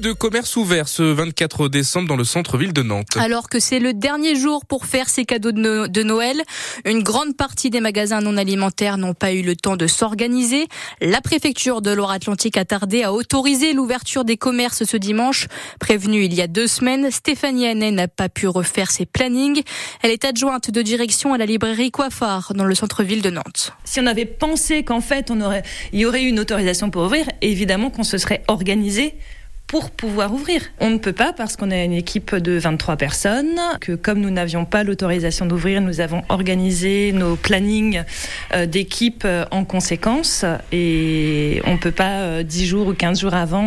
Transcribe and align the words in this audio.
de 0.00 0.12
commerce 0.12 0.56
ouvert 0.56 0.88
ce 0.88 1.02
24 1.02 1.68
décembre 1.68 2.08
dans 2.08 2.16
le 2.16 2.24
centre-ville 2.24 2.72
de 2.72 2.82
Nantes. 2.82 3.16
Alors 3.18 3.48
que 3.50 3.60
c'est 3.60 3.78
le 3.78 3.92
dernier 3.92 4.34
jour 4.34 4.64
pour 4.64 4.86
faire 4.86 5.08
ses 5.10 5.26
cadeaux 5.26 5.52
de 5.52 6.02
Noël, 6.02 6.42
une 6.86 7.02
grande 7.02 7.36
partie 7.36 7.68
des 7.68 7.80
magasins 7.80 8.22
non 8.22 8.38
alimentaires 8.38 8.96
n'ont 8.96 9.12
pas 9.12 9.32
eu 9.32 9.42
le 9.42 9.56
temps 9.56 9.76
de 9.76 9.86
s'organiser. 9.86 10.66
La 11.02 11.20
préfecture 11.20 11.82
de 11.82 11.90
Loire-Atlantique 11.90 12.56
a 12.56 12.64
tardé 12.64 13.02
à 13.02 13.12
autoriser 13.12 13.74
l'ouverture 13.74 14.24
des 14.24 14.38
commerces 14.38 14.84
ce 14.84 14.96
dimanche. 14.96 15.48
Prévenue 15.78 16.24
il 16.24 16.32
y 16.32 16.40
a 16.40 16.46
deux 16.46 16.66
semaines, 16.66 17.10
Stéphanie 17.10 17.66
Hannet 17.66 17.90
n'a 17.90 18.08
pas 18.08 18.30
pu 18.30 18.48
refaire 18.48 18.90
ses 18.90 19.04
plannings. 19.04 19.62
Elle 20.02 20.12
est 20.12 20.24
adjointe 20.24 20.70
de 20.70 20.80
direction 20.82 21.34
à 21.34 21.38
la 21.38 21.44
librairie 21.44 21.90
Coiffard 21.90 22.52
dans 22.54 22.64
le 22.64 22.74
centre-ville 22.74 23.20
de 23.20 23.30
Nantes. 23.30 23.74
Si 23.84 24.00
on 24.00 24.06
avait 24.06 24.24
pensé 24.24 24.82
qu'en 24.82 25.02
fait 25.02 25.30
on 25.30 25.42
aurait, 25.42 25.62
il 25.92 26.00
y 26.00 26.06
aurait 26.06 26.22
eu 26.22 26.28
une 26.28 26.40
autorisation 26.40 26.90
pour 26.90 27.02
ouvrir, 27.02 27.26
évidemment 27.42 27.90
qu'on 27.90 28.04
se 28.04 28.16
serait 28.16 28.42
organisé 28.48 29.14
pour 29.70 29.92
pouvoir 29.92 30.34
ouvrir. 30.34 30.62
On 30.80 30.90
ne 30.90 30.98
peut 30.98 31.12
pas 31.12 31.32
parce 31.32 31.54
qu'on 31.54 31.70
a 31.70 31.84
une 31.84 31.92
équipe 31.92 32.34
de 32.34 32.58
23 32.58 32.96
personnes, 32.96 33.60
que 33.80 33.92
comme 33.92 34.18
nous 34.18 34.30
n'avions 34.30 34.64
pas 34.64 34.82
l'autorisation 34.82 35.46
d'ouvrir, 35.46 35.80
nous 35.80 36.00
avons 36.00 36.24
organisé 36.28 37.12
nos 37.12 37.36
plannings 37.36 38.02
euh, 38.52 38.66
d'équipe 38.66 39.22
euh, 39.24 39.44
en 39.52 39.64
conséquence 39.64 40.44
et 40.72 41.62
on 41.66 41.74
ne 41.74 41.78
peut 41.78 41.92
pas 41.92 42.42
10 42.42 42.62
euh, 42.62 42.66
jours 42.66 42.88
ou 42.88 42.94
15 42.94 43.20
jours 43.20 43.34
avant 43.34 43.60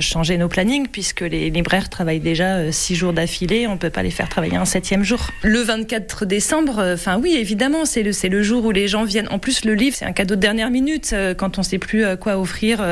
changer 0.00 0.36
nos 0.36 0.48
plannings 0.48 0.88
puisque 0.88 1.22
les 1.22 1.48
libraires 1.48 1.88
travaillent 1.88 2.20
déjà 2.20 2.70
6 2.70 2.94
jours 2.94 3.14
d'affilée, 3.14 3.66
on 3.66 3.72
ne 3.72 3.78
peut 3.78 3.88
pas 3.88 4.02
les 4.02 4.10
faire 4.10 4.28
travailler 4.28 4.56
un 4.56 4.66
septième 4.66 5.04
jour. 5.04 5.28
Le 5.42 5.60
24 5.60 6.26
décembre, 6.26 6.92
enfin 6.92 7.18
oui, 7.18 7.36
évidemment, 7.38 7.86
c'est 7.86 8.02
le, 8.02 8.12
le 8.28 8.42
jour 8.42 8.66
où 8.66 8.72
les 8.72 8.88
gens 8.88 9.04
viennent. 9.04 9.28
En 9.30 9.38
plus, 9.38 9.64
le 9.64 9.72
livre, 9.72 9.96
c'est 9.98 10.04
un 10.04 10.12
cadeau 10.12 10.36
de 10.36 10.40
dernière 10.40 10.70
minute 10.70 11.14
quand 11.38 11.56
on 11.56 11.62
ne 11.62 11.66
sait 11.66 11.78
plus 11.78 12.04
quoi 12.18 12.36
offrir 12.36 12.84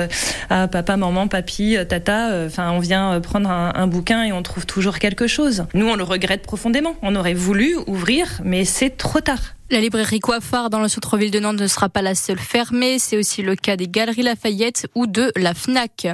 à 0.49 0.67
papa, 0.67 0.97
maman, 0.97 1.29
papy, 1.29 1.77
tata 1.87 2.38
Enfin, 2.47 2.73
on 2.73 2.79
vient 2.79 3.13
euh, 3.13 3.21
prendre 3.21 3.51
un, 3.51 3.87
bouquin 3.87 4.25
et 4.25 4.33
on 4.33 4.43
trouve 4.43 4.67
toujours 4.67 4.99
quelque 4.99 5.27
chose. 5.27 5.65
Nous, 5.75 5.87
on 5.87 5.97
le 5.97 6.05
regrette 6.05 6.43
profondément. 6.43 6.95
On 7.03 7.17
aurait 7.17 7.35
voulu 7.35 7.77
ouvrir, 7.87 8.41
mais 8.45 8.65
c'est 8.65 8.91
trop 8.91 9.21
tard. 9.21 9.41
La 9.71 9.81
librairie 9.81 10.21
Coiffard 10.21 10.71
dans 10.71 10.81
le 10.81 10.89
centre-ville 10.89 11.31
de 11.31 11.41
Nantes 11.41 11.61
ne 11.61 11.67
sera 11.67 11.89
pas 11.91 12.01
la 12.01 12.15
seule 12.15 12.39
fermée. 12.39 12.99
C'est 12.99 13.19
aussi 13.19 13.43
le 13.43 13.55
cas 13.55 13.77
des 13.77 13.87
Galeries 13.87 14.23
Lafayette 14.23 14.87
ou 14.95 15.07
de 15.07 15.31
la 15.37 15.53
FNAC. 15.53 16.09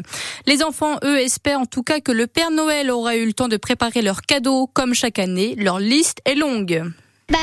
Les 0.47 0.65
enfants, 0.65 0.99
eux, 1.05 1.21
espèrent 1.21 1.61
en 1.61 1.67
tout 1.67 1.83
cas 1.83 2.01
que 2.01 2.11
le 2.11 2.27
Père 2.27 2.51
Noël 2.51 2.91
aura 2.91 3.17
eu 3.17 3.27
le 3.27 3.33
temps 3.33 3.49
de 3.49 3.57
préparer 3.57 4.03
leurs 4.03 4.23
cadeaux. 4.23 4.69
Comme 4.73 4.95
chaque 4.95 5.21
année, 5.21 5.55
leur 5.57 5.79
liste 5.79 6.19
est 6.25 6.35
longue. 6.35 6.83
Bah, 7.33 7.39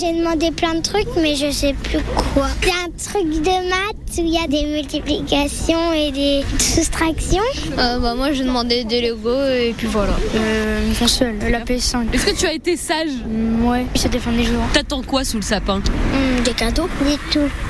j'ai 0.00 0.14
demandé 0.18 0.50
plein 0.50 0.74
de 0.76 0.80
trucs, 0.80 1.08
mais 1.20 1.36
je 1.36 1.50
sais 1.50 1.74
plus 1.74 1.98
quoi. 2.34 2.48
C'est 2.62 2.70
un 2.70 3.20
truc 3.20 3.30
de 3.42 3.68
maths 3.68 4.18
où 4.18 4.22
il 4.22 4.28
y 4.30 4.38
a 4.38 4.46
des 4.46 4.64
multiplications 4.64 5.92
et 5.92 6.10
des 6.10 6.42
soustractions. 6.58 7.42
Euh, 7.78 7.98
bah, 7.98 8.14
moi, 8.14 8.32
j'ai 8.32 8.44
demandé 8.44 8.84
des 8.84 9.02
Lego 9.02 9.34
et 9.44 9.74
puis 9.76 9.88
voilà. 9.88 10.14
Euh, 10.34 10.86
une 10.88 10.94
console, 10.94 11.34
la 11.50 11.60
PS5. 11.60 12.06
Est-ce 12.14 12.26
que 12.26 12.34
tu 12.38 12.46
as 12.46 12.54
été 12.54 12.78
sage? 12.78 13.10
Mm, 13.26 13.66
Ouais, 13.66 13.84
ça 13.94 14.08
dépend 14.08 14.32
des 14.32 14.44
jours. 14.44 14.62
T'attends 14.72 15.02
quoi 15.02 15.22
sous 15.22 15.36
le 15.36 15.42
sapin? 15.42 15.78
Mm, 15.80 16.42
Des 16.42 16.52
cadeaux. 16.52 16.88
Des 17.06 17.18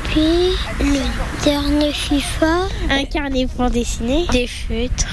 toupies, 0.06 0.56
le 0.80 1.44
dernier 1.44 1.92
FIFA, 1.92 2.68
un 2.90 3.04
carnet 3.04 3.46
pour 3.46 3.70
dessiner, 3.70 4.26
des 4.32 4.46
feutres. 4.46 5.06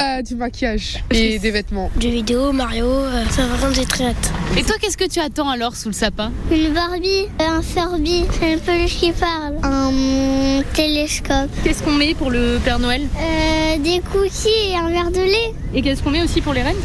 Euh, 0.00 0.22
du 0.22 0.34
maquillage 0.34 1.02
et 1.10 1.38
des 1.38 1.50
vêtements. 1.50 1.90
Des 1.96 2.10
vidéos, 2.10 2.52
Mario, 2.52 2.86
euh, 2.86 3.24
ça 3.30 3.46
va 3.46 3.56
vraiment 3.56 3.84
très 3.88 4.06
hâte. 4.06 4.32
Et 4.56 4.64
toi, 4.64 4.76
qu'est-ce 4.80 4.96
que 4.96 5.08
tu 5.08 5.20
attends 5.20 5.48
alors 5.48 5.76
sous 5.76 5.88
le 5.88 5.94
sapin 5.94 6.32
Une 6.50 6.72
Barbie, 6.72 7.26
un 7.38 7.62
Furby, 7.62 8.24
c'est 8.38 8.54
un 8.54 8.58
peluche 8.58 8.96
qui 8.96 9.12
parle, 9.12 9.56
un 9.62 10.62
télescope. 10.74 11.50
Qu'est-ce 11.64 11.82
qu'on 11.82 11.92
met 11.92 12.14
pour 12.14 12.30
le 12.30 12.58
Père 12.64 12.78
Noël 12.78 13.02
euh, 13.02 13.78
Des 13.78 14.00
cookies 14.12 14.70
et 14.70 14.76
un 14.76 14.88
verre 14.88 15.10
de 15.10 15.20
lait. 15.20 15.54
Et 15.74 15.82
qu'est-ce 15.82 16.02
qu'on 16.02 16.10
met 16.10 16.22
aussi 16.22 16.40
pour 16.40 16.54
les 16.54 16.62
reines 16.62 16.76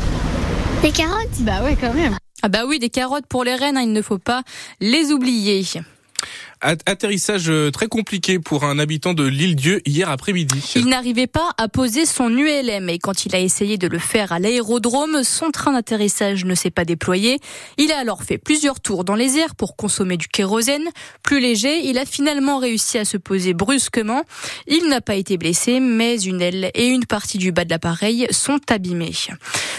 Des 0.82 0.92
carottes. 0.92 1.40
Bah 1.40 1.64
ouais, 1.64 1.78
quand 1.80 1.94
même. 1.94 2.16
Ah 2.42 2.50
bah 2.50 2.64
oui, 2.68 2.80
des 2.80 2.90
carottes 2.90 3.26
pour 3.28 3.44
les 3.44 3.56
reines, 3.56 3.78
hein, 3.78 3.84
il 3.84 3.94
ne 3.94 4.02
faut 4.02 4.18
pas 4.18 4.44
les 4.82 5.12
oublier. 5.12 5.64
Atterrissage 6.64 7.50
euh, 7.50 7.72
très 7.72 7.88
compliqué 7.88 8.40
pour 8.40 8.64
un 8.64 8.80
habitant 8.80 9.14
de 9.14 9.26
l'île 9.26 9.58
Dieu 9.58 9.82
hier 9.86 10.10
après-midi. 10.10 10.74
Il 10.78 10.86
n'arrivait 10.86 11.28
pas 11.28 11.52
à 11.58 11.68
poser 11.68 12.06
son 12.06 12.30
ULM 12.30 12.88
et 12.88 13.00
quand 13.00 13.26
il 13.26 13.36
a 13.36 13.40
essayé 13.40 13.78
de 13.78 13.88
le 13.88 14.00
faire 14.00 14.32
à 14.32 14.40
l'aérodrome, 14.40 15.24
son 15.24 15.52
train 15.52 15.74
d'atterrissage 15.74 16.46
ne 16.46 16.56
s'est 16.56 16.72
pas 16.72 16.86
déployé. 16.86 17.40
Il 17.78 17.92
a 17.92 17.98
alors 17.98 18.24
fait 18.24 18.38
plusieurs 18.38 18.80
tours 18.80 19.04
dans 19.04 19.16
les 19.16 19.38
airs 19.38 19.56
pour 19.56 19.76
consommer 19.76 20.16
du 20.16 20.30
kérosène. 20.30 20.88
Plus 21.22 21.42
léger, 21.42 21.82
il 21.84 21.98
a 21.98 22.06
finalement 22.06 22.60
réussi 22.60 22.98
à 22.98 23.04
se 23.04 23.18
poser 23.18 23.54
brusquement. 23.54 24.24
Il 24.68 24.88
n'a 24.88 25.02
pas 25.02 25.16
été 25.16 25.36
blessé, 25.38 25.82
mais 25.82 26.22
une 26.22 26.42
aile 26.42 26.72
et 26.76 26.88
une 26.88 27.06
partie 27.06 27.38
du 27.38 27.52
bas 27.52 27.66
de 27.66 27.72
l'appareil 27.72 28.26
sont 28.32 28.62
abîmées. 28.70 29.12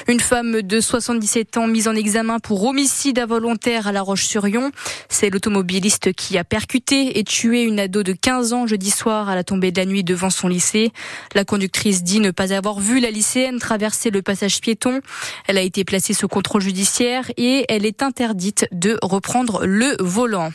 Une 0.06 0.20
femme 0.20 0.60
de 0.60 0.80
77 0.80 1.56
ans 1.56 1.66
mise 1.66 1.88
en 1.88 1.94
examen 1.94 2.40
pour 2.40 2.62
homicide 2.64 3.18
involontaire 3.18 3.86
à 3.86 3.92
La 3.92 4.02
Roche-sur-Yon. 4.02 4.70
C'est 5.08 5.30
l'automobiliste 5.30 6.12
qui 6.12 6.36
a 6.36 6.44
percuté 6.44 6.73
et 6.76 7.22
tué 7.22 7.62
une 7.62 7.78
ado 7.78 8.02
de 8.02 8.12
15 8.12 8.52
ans 8.52 8.66
jeudi 8.66 8.90
soir 8.90 9.28
à 9.28 9.36
la 9.36 9.44
tombée 9.44 9.70
de 9.70 9.78
la 9.78 9.86
nuit 9.86 10.02
devant 10.02 10.28
son 10.28 10.48
lycée. 10.48 10.92
La 11.34 11.44
conductrice 11.44 12.02
dit 12.02 12.18
ne 12.18 12.32
pas 12.32 12.52
avoir 12.52 12.80
vu 12.80 12.98
la 12.98 13.12
lycéenne 13.12 13.60
traverser 13.60 14.10
le 14.10 14.22
passage 14.22 14.60
piéton. 14.60 15.00
Elle 15.46 15.56
a 15.56 15.60
été 15.60 15.84
placée 15.84 16.14
sous 16.14 16.26
contrôle 16.26 16.62
judiciaire 16.62 17.30
et 17.36 17.64
elle 17.68 17.86
est 17.86 18.02
interdite 18.02 18.66
de 18.72 18.98
reprendre 19.02 19.64
le 19.64 19.94
volant. 20.00 20.50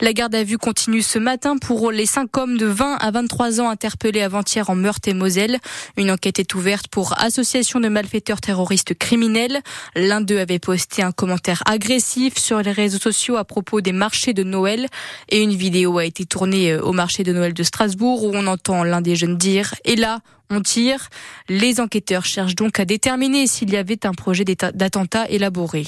La 0.00 0.12
garde 0.12 0.34
à 0.36 0.44
vue 0.44 0.58
continue 0.58 1.02
ce 1.02 1.18
matin 1.18 1.56
pour 1.56 1.90
les 1.90 2.06
cinq 2.06 2.36
hommes 2.36 2.56
de 2.56 2.66
20 2.66 2.98
à 3.00 3.10
23 3.10 3.60
ans 3.60 3.68
interpellés 3.68 4.22
avant-hier 4.22 4.70
en 4.70 4.76
Meurthe-et-Moselle. 4.76 5.58
Une 5.96 6.12
enquête 6.12 6.38
est 6.38 6.54
ouverte 6.54 6.86
pour 6.86 7.20
association 7.20 7.80
de 7.80 7.88
malfaiteurs 7.88 8.40
terroristes 8.40 8.94
criminels. 8.96 9.60
L'un 9.96 10.20
d'eux 10.20 10.38
avait 10.38 10.60
posté 10.60 11.02
un 11.02 11.10
commentaire 11.10 11.64
agressif 11.66 12.38
sur 12.38 12.62
les 12.62 12.70
réseaux 12.70 13.00
sociaux 13.00 13.38
à 13.38 13.44
propos 13.44 13.80
des 13.80 13.90
marchés 13.90 14.34
de 14.34 14.44
Noël 14.44 14.86
et 15.30 15.42
une 15.42 15.56
vidéo 15.56 15.98
a 15.98 16.04
été 16.04 16.24
tournée 16.26 16.70
euh, 16.70 16.80
au 16.80 16.92
marché 16.92 17.24
de 17.24 17.32
Noël 17.32 17.52
de 17.52 17.62
Strasbourg 17.64 18.22
où 18.22 18.30
on 18.34 18.46
entend 18.46 18.84
l'un 18.84 19.00
des 19.00 19.16
jeunes 19.16 19.36
dire 19.36 19.74
Et 19.84 19.96
là, 19.96 20.20
on 20.48 20.60
tire. 20.60 21.08
Les 21.48 21.80
enquêteurs 21.80 22.24
cherchent 22.24 22.54
donc 22.54 22.78
à 22.78 22.84
déterminer 22.84 23.48
s'il 23.48 23.70
y 23.70 23.76
avait 23.76 24.06
un 24.06 24.12
projet 24.12 24.44
d'attentat 24.44 25.28
élaboré. 25.28 25.84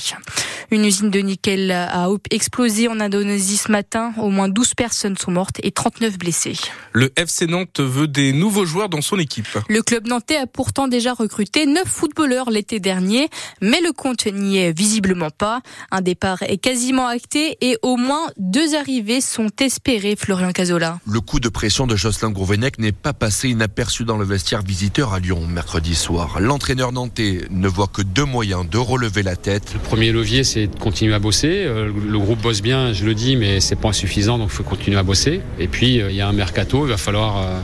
Une 0.71 0.85
usine 0.85 1.11
de 1.11 1.21
nickel 1.21 1.71
a 1.71 2.09
explosé 2.31 2.89
en 2.89 3.01
Indonésie 3.01 3.57
ce 3.57 3.71
matin. 3.71 4.13
Au 4.19 4.31
moins 4.31 4.49
12 4.49 4.75
personnes 4.75 5.17
sont 5.17 5.31
mortes 5.31 5.57
et 5.63 5.71
39 5.71 6.19
blessées. 6.19 6.57
Le 6.93 7.11
FC 7.17 7.47
Nantes 7.47 7.81
veut 7.81 8.09
des 8.09 8.33
nouveaux 8.33 8.65
joueurs 8.65 8.89
dans 8.89 9.01
son 9.01 9.19
équipe. 9.19 9.59
Le 9.69 9.83
club 9.83 10.07
nantais 10.07 10.37
a 10.37 10.47
pourtant 10.47 10.89
déjà 10.89 11.13
recruté 11.13 11.67
9 11.67 11.85
footballeurs 11.87 12.51
l'été 12.51 12.81
dernier, 12.81 13.29
mais 13.61 13.81
le 13.81 13.93
compte 13.93 14.27
n'y 14.27 14.59
est 14.59 14.77
visiblement 14.77 15.31
pas. 15.31 15.61
Un 15.91 16.01
départ 16.01 16.43
est 16.43 16.59
quasiment 16.59 17.07
acté 17.07 17.57
et 17.61 17.79
au 17.83 17.97
moins 17.97 18.27
deux 18.37 18.75
arrivées 18.75 19.21
sont 19.21 19.51
espérées, 19.61 20.17
Florian 20.17 20.53
Cazola. 20.53 20.99
Le 21.07 21.21
coup 21.21 21.41
de 21.41 21.49
pression 21.49 21.87
de 21.87 21.97
Jocelyn 21.97 22.31
Grouvenec 22.31 22.79
n'est 22.79 22.93
pas 22.93 23.13
passé 23.13 23.49
inaperçu 23.49 24.05
dans 24.05 24.17
le 24.17 24.25
vestiaire 24.25 24.63
visiteur 24.63 25.13
à 25.13 25.21
Lyon 25.21 25.47
mercredi 25.47 25.95
soir. 25.95 26.41
L'entraîneur 26.41 26.93
nantais 26.93 27.43
ne 27.51 27.69
voit 27.69 27.89
que 27.89 28.03
deux 28.03 28.25
moyens 28.25 28.69
de 28.69 28.79
relever 28.79 29.23
la 29.23 29.37
tête. 29.37 29.73
Le 29.75 29.81
premier 29.81 30.13
levier, 30.13 30.45
c'est 30.51 30.67
de 30.67 30.79
continuer 30.79 31.15
à 31.15 31.19
bosser. 31.19 31.65
Euh, 31.65 31.87
le 31.87 32.19
groupe 32.19 32.41
bosse 32.41 32.61
bien, 32.61 32.93
je 32.93 33.05
le 33.05 33.15
dis, 33.15 33.37
mais 33.37 33.61
c'est 33.61 33.77
pas 33.77 33.93
suffisant, 33.93 34.37
donc 34.37 34.49
il 34.51 34.55
faut 34.55 34.65
continuer 34.65 34.99
à 34.99 35.03
bosser. 35.03 35.41
Et 35.59 35.69
puis, 35.69 36.01
euh, 36.01 36.11
il 36.11 36.17
y 36.17 36.21
a 36.21 36.29
un 36.29 36.33
mercato, 36.33 36.87
il 36.87 36.91
va 36.91 36.97
falloir 36.97 37.39
euh, 37.39 37.61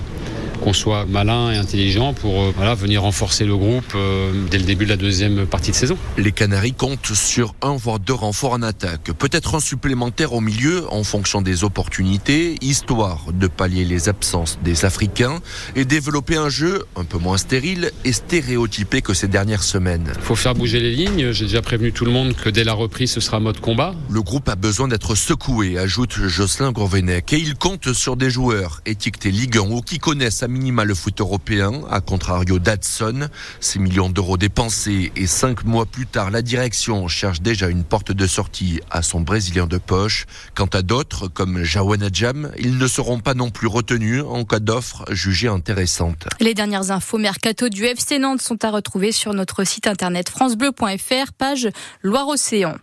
qu'on 0.62 0.72
soit 0.72 1.06
malin 1.06 1.52
et 1.52 1.56
intelligent 1.56 2.14
pour 2.14 2.42
euh, 2.42 2.52
voilà, 2.56 2.74
venir 2.74 3.02
renforcer 3.02 3.44
le 3.44 3.56
groupe 3.56 3.92
euh, 3.94 4.32
dès 4.50 4.58
le 4.58 4.64
début 4.64 4.84
de 4.84 4.90
la 4.90 4.96
deuxième 4.96 5.46
partie 5.46 5.70
de 5.70 5.76
saison. 5.76 5.96
Les 6.18 6.32
Canaries 6.32 6.72
comptent 6.72 7.14
sur 7.14 7.54
un 7.62 7.76
voire 7.76 7.98
deux 7.98 8.14
renforts 8.14 8.52
en 8.52 8.62
attaque, 8.62 9.12
peut-être 9.18 9.54
un 9.56 9.60
supplémentaire 9.60 10.32
au 10.32 10.40
milieu 10.40 10.84
en 10.92 11.04
fonction 11.04 11.42
des 11.42 11.64
opportunités, 11.64 12.56
histoire 12.60 13.26
de 13.32 13.46
pallier 13.46 13.84
les 13.84 14.08
absences 14.08 14.58
des 14.62 14.84
Africains 14.84 15.40
et 15.74 15.84
développer 15.84 16.36
un 16.36 16.48
jeu 16.48 16.84
un 16.96 17.04
peu 17.04 17.18
moins 17.18 17.38
stérile 17.38 17.90
et 18.04 18.12
stéréotypé 18.12 19.02
que 19.02 19.14
ces 19.14 19.28
dernières 19.28 19.62
semaines. 19.62 20.12
Il 20.16 20.22
faut 20.22 20.36
faire 20.36 20.54
bouger 20.54 20.80
les 20.80 20.92
lignes, 20.92 21.32
j'ai 21.32 21.46
déjà 21.46 21.62
prévenu 21.62 21.92
tout 21.92 22.04
le 22.04 22.10
monde 22.12 22.34
que 22.34 22.48
dès 22.48 22.64
la 22.64 22.72
reprise 22.72 23.12
ce 23.12 23.20
sera 23.20 23.40
mode 23.40 23.60
combat. 23.60 23.94
Le 24.10 24.22
groupe 24.22 24.48
a 24.48 24.56
besoin 24.56 24.88
d'être 24.88 25.14
secoué, 25.14 25.78
ajoute 25.78 26.18
Jocelyn 26.26 26.72
Gourvenec, 26.72 27.32
et 27.32 27.38
il 27.38 27.54
compte 27.54 27.92
sur 27.92 28.16
des 28.16 28.30
joueurs 28.30 28.80
étiquetés 28.86 29.30
Ligue 29.30 29.58
1 29.58 29.60
ou 29.70 29.80
qui 29.80 29.98
connaissent 29.98 30.42
à 30.46 30.48
minima 30.48 30.84
le 30.84 30.94
foot 30.94 31.20
européen, 31.20 31.72
à 31.90 32.00
contrario 32.00 32.60
d'Adson. 32.60 33.28
6 33.58 33.80
millions 33.80 34.08
d'euros 34.08 34.36
dépensés 34.36 35.10
et 35.16 35.26
5 35.26 35.64
mois 35.64 35.86
plus 35.86 36.06
tard, 36.06 36.30
la 36.30 36.40
direction 36.40 37.08
cherche 37.08 37.40
déjà 37.40 37.68
une 37.68 37.82
porte 37.82 38.12
de 38.12 38.26
sortie 38.28 38.80
à 38.88 39.02
son 39.02 39.22
Brésilien 39.22 39.66
de 39.66 39.76
poche. 39.76 40.26
Quant 40.54 40.66
à 40.66 40.82
d'autres, 40.82 41.26
comme 41.26 41.64
Jawan 41.64 42.08
Jam, 42.12 42.52
ils 42.60 42.78
ne 42.78 42.86
seront 42.86 43.18
pas 43.18 43.34
non 43.34 43.50
plus 43.50 43.66
retenus 43.66 44.22
en 44.22 44.44
cas 44.44 44.60
d'offre 44.60 45.04
jugée 45.10 45.48
intéressante. 45.48 46.28
Les 46.38 46.54
dernières 46.54 46.92
infos 46.92 47.18
mercato 47.18 47.68
du 47.68 47.84
FC 47.84 48.20
Nantes 48.20 48.40
sont 48.40 48.64
à 48.64 48.70
retrouver 48.70 49.10
sur 49.10 49.34
notre 49.34 49.64
site 49.64 49.88
internet 49.88 50.28
francebleu.fr, 50.28 51.32
page 51.36 51.68
Loire-Océan. 52.02 52.76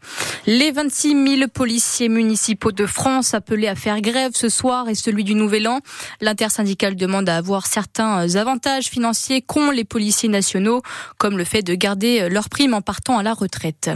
Les 0.47 0.71
26 0.71 1.37
000 1.37 1.47
policiers 1.47 2.09
municipaux 2.09 2.73
de 2.73 2.85
France 2.85 3.33
appelés 3.33 3.69
à 3.69 3.75
faire 3.75 4.01
grève 4.01 4.31
ce 4.33 4.49
soir 4.49 4.89
et 4.89 4.95
celui 4.95 5.23
du 5.23 5.33
Nouvel 5.33 5.69
An. 5.69 5.79
L'intersyndicale 6.19 6.97
demande 6.97 7.29
à 7.29 7.37
avoir 7.37 7.52
avoir 7.53 7.67
certains 7.67 8.35
avantages 8.35 8.87
financiers 8.87 9.43
qu'ont 9.43 9.69
les 9.69 9.83
policiers 9.83 10.27
nationaux, 10.27 10.81
comme 11.19 11.37
le 11.37 11.43
fait 11.43 11.61
de 11.61 11.75
garder 11.75 12.27
leur 12.27 12.49
prime 12.49 12.73
en 12.73 12.81
partant 12.81 13.19
à 13.19 13.21
la 13.21 13.35
retraite. 13.35 13.91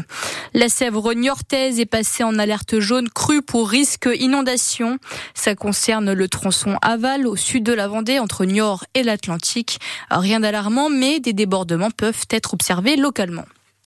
La 0.54 0.70
Sèvre 0.70 1.16
niortaise 1.16 1.80
est 1.80 1.88
passée 1.88 2.24
en 2.24 2.38
alerte 2.38 2.80
jaune 2.80 3.10
crue 3.10 3.42
pour 3.42 3.68
risque 3.68 4.08
inondation. 4.20 5.00
Ça 5.34 5.56
concerne 5.56 6.14
le 6.14 6.28
tronçon 6.28 6.78
aval 6.84 7.26
au 7.26 7.36
sud 7.36 7.64
de 7.64 7.74
la 7.74 7.88
Vendée 7.88 8.20
entre 8.20 8.46
Niort 8.46 8.86
et 8.94 9.02
l'Atlantique. 9.02 9.80
Rien 10.12 10.42
d'alarmant, 10.42 10.92
mais 10.92 11.20
des 11.20 11.34
débordements 11.34 11.90
peuvent 11.90 12.28
être 12.30 12.54
observés 12.54 12.96
localement. 12.96 13.46